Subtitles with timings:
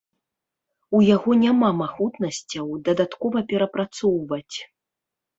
[0.99, 4.57] У яго няма магутнасцяў дадаткова перапрацоўваць.